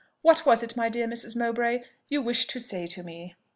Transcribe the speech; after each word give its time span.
What 0.23 0.47
was 0.47 0.63
it, 0.63 0.75
my 0.75 0.89
dear 0.89 1.05
Mrs. 1.07 1.35
Mowbray, 1.35 1.83
you 2.07 2.23
wished 2.23 2.49
to 2.49 2.59
say 2.59 2.87
to 2.87 3.03
me?" 3.03 3.35